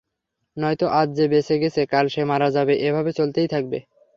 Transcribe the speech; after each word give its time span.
নয়তো 0.57 0.85
আজ 0.99 1.07
যে 1.17 1.25
বেঁচে 1.31 1.55
গেছে 1.61 1.81
কাল 1.91 2.05
সে 2.07 2.21
মারা 2.31 2.47
যাবে, 2.55 2.73
এভাবে 2.87 3.11
চলতেই 3.19 3.47
থাকবে। 3.53 3.77